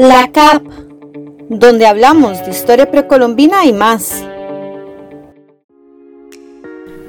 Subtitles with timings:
[0.00, 0.62] La CAP,
[1.48, 4.22] donde hablamos de historia precolombina y más.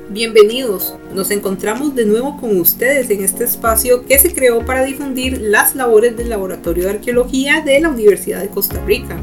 [0.10, 5.40] Bienvenidos, nos encontramos de nuevo con ustedes en este espacio que se creó para difundir
[5.40, 9.22] las labores del Laboratorio de Arqueología de la Universidad de Costa Rica.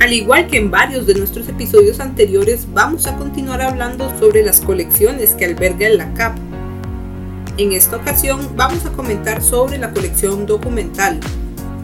[0.00, 4.60] Al igual que en varios de nuestros episodios anteriores, vamos a continuar hablando sobre las
[4.60, 6.36] colecciones que alberga la CAP.
[7.58, 11.20] En esta ocasión vamos a comentar sobre la colección documental,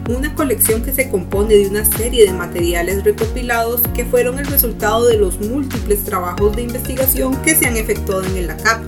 [0.09, 5.07] una colección que se compone de una serie de materiales recopilados que fueron el resultado
[5.07, 8.83] de los múltiples trabajos de investigación que se han efectuado en el ACAP.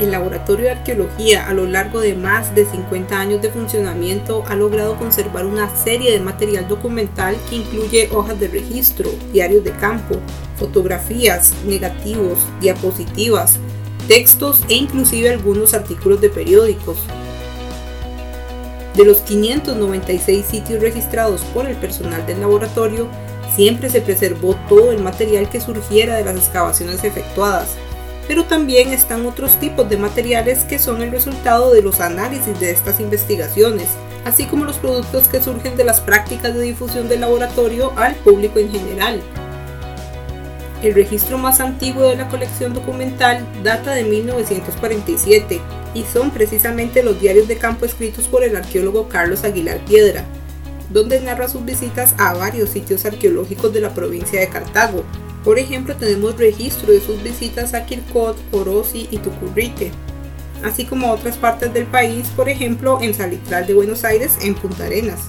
[0.00, 4.54] El Laboratorio de Arqueología a lo largo de más de 50 años de funcionamiento ha
[4.54, 10.16] logrado conservar una serie de material documental que incluye hojas de registro, diarios de campo,
[10.56, 13.58] fotografías, negativos, diapositivas,
[14.06, 16.98] textos e inclusive algunos artículos de periódicos.
[18.98, 23.06] De los 596 sitios registrados por el personal del laboratorio,
[23.54, 27.76] siempre se preservó todo el material que surgiera de las excavaciones efectuadas,
[28.26, 32.72] pero también están otros tipos de materiales que son el resultado de los análisis de
[32.72, 33.86] estas investigaciones,
[34.24, 38.58] así como los productos que surgen de las prácticas de difusión del laboratorio al público
[38.58, 39.22] en general.
[40.82, 45.60] El registro más antiguo de la colección documental data de 1947
[45.94, 50.24] y son precisamente los diarios de campo escritos por el arqueólogo Carlos Aguilar Piedra,
[50.90, 55.02] donde narra sus visitas a varios sitios arqueológicos de la provincia de Cartago.
[55.42, 59.90] Por ejemplo, tenemos registro de sus visitas a Quircot, Orosi y Tucurrique,
[60.62, 64.54] así como a otras partes del país, por ejemplo en Salitral de Buenos Aires, en
[64.54, 65.22] Punta Arenas.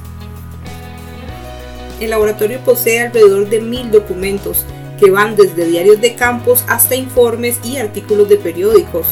[1.99, 4.65] El laboratorio posee alrededor de mil documentos,
[4.99, 9.07] que van desde diarios de campos hasta informes y artículos de periódicos,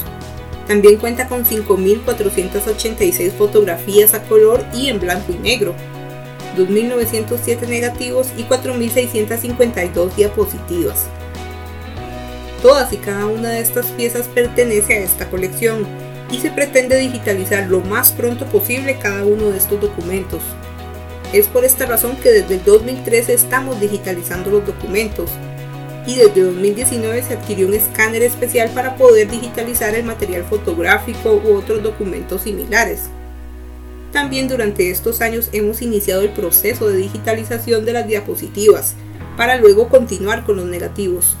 [0.68, 5.74] también cuenta con 5.486 fotografías a color y en blanco y negro,
[6.58, 11.06] 2.907 negativos y 4.652 diapositivas.
[12.60, 15.86] Todas y cada una de estas piezas pertenece a esta colección
[16.30, 20.42] y se pretende digitalizar lo más pronto posible cada uno de estos documentos.
[21.32, 25.30] Es por esta razón que desde el 2013 estamos digitalizando los documentos
[26.06, 31.56] y desde 2019 se adquirió un escáner especial para poder digitalizar el material fotográfico u
[31.56, 33.04] otros documentos similares.
[34.12, 38.94] También durante estos años hemos iniciado el proceso de digitalización de las diapositivas,
[39.36, 41.36] para luego continuar con los negativos.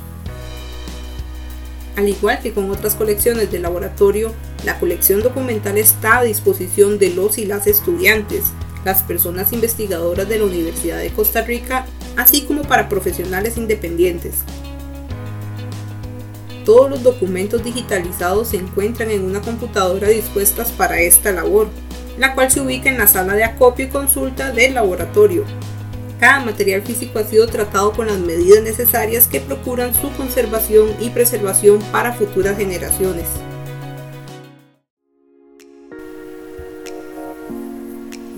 [1.96, 4.32] Al igual que con otras colecciones de laboratorio,
[4.64, 8.44] la colección documental está a disposición de los y las estudiantes,
[8.84, 11.86] las personas investigadoras de la Universidad de Costa Rica,
[12.18, 14.40] así como para profesionales independientes.
[16.64, 21.68] Todos los documentos digitalizados se encuentran en una computadora dispuestas para esta labor,
[22.18, 25.44] la cual se ubica en la sala de acopio y consulta del laboratorio.
[26.18, 31.10] Cada material físico ha sido tratado con las medidas necesarias que procuran su conservación y
[31.10, 33.26] preservación para futuras generaciones.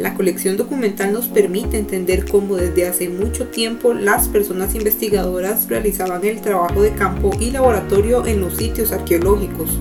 [0.00, 6.25] La colección documental nos permite entender cómo desde hace mucho tiempo las personas investigadoras realizaban
[6.25, 9.78] el trabajo de campo y laboratorio en los sitios arqueológicos.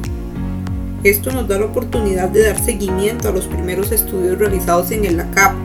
[1.05, 5.15] Esto nos da la oportunidad de dar seguimiento a los primeros estudios realizados en el
[5.15, 5.55] LACAP,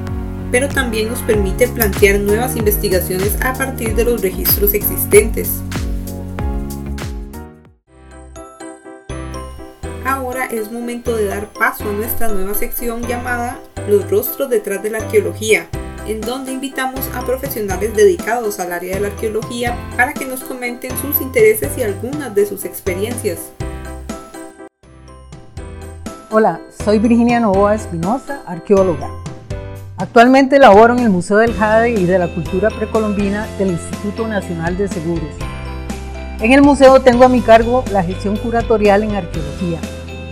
[0.53, 5.51] pero también nos permite plantear nuevas investigaciones a partir de los registros existentes.
[10.15, 13.59] Ahora es momento de dar paso a nuestra nueva sección llamada
[13.89, 15.67] los rostros detrás de la arqueología,
[16.07, 20.97] en donde invitamos a profesionales dedicados al área de la arqueología para que nos comenten
[20.99, 23.41] sus intereses y algunas de sus experiencias.
[26.31, 29.11] Hola, soy Virginia Novoa Espinosa, arqueóloga.
[29.97, 34.77] Actualmente laboro en el Museo del Jade y de la Cultura Precolombina del Instituto Nacional
[34.77, 35.35] de Seguros.
[36.41, 39.81] En el museo tengo a mi cargo la gestión curatorial en arqueología,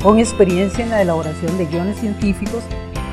[0.03, 2.63] con experiencia en la elaboración de guiones científicos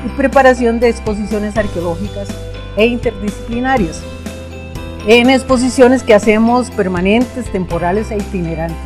[0.04, 2.28] y preparación de exposiciones arqueológicas
[2.76, 4.02] e interdisciplinarias.
[5.06, 8.78] En exposiciones que hacemos permanentes, temporales e itinerantes.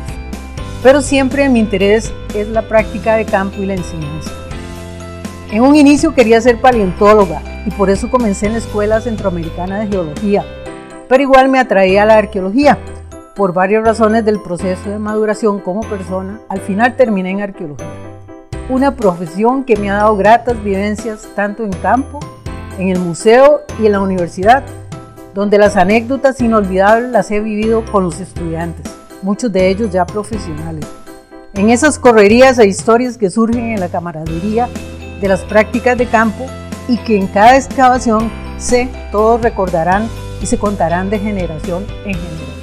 [0.83, 4.31] Pero siempre mi interés es la práctica de campo y la enseñanza.
[5.51, 9.87] En un inicio quería ser paleontóloga y por eso comencé en la Escuela Centroamericana de
[9.87, 10.45] Geología,
[11.07, 12.77] pero igual me atraía la arqueología.
[13.35, 18.05] Por varias razones del proceso de maduración como persona, al final terminé en arqueología
[18.69, 22.19] una profesión que me ha dado gratas vivencias tanto en campo,
[22.79, 24.63] en el museo y en la universidad,
[25.33, 28.91] donde las anécdotas inolvidables las he vivido con los estudiantes,
[29.21, 30.85] muchos de ellos ya profesionales.
[31.53, 34.67] En esas correrías e historias que surgen en la camaradería
[35.21, 36.45] de las prácticas de campo
[36.87, 40.07] y que en cada excavación sé todos recordarán
[40.41, 42.54] y se contarán de generación en generación.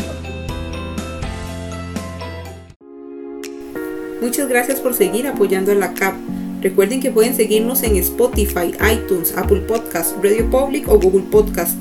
[4.23, 6.15] Muchas gracias por seguir apoyando a la CAP.
[6.61, 11.77] Recuerden que pueden seguirnos en Spotify, iTunes, Apple Podcast, Radio Public o Google Podcast.